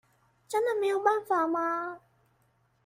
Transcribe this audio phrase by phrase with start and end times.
[0.47, 1.99] 真的沒有辦法嗎？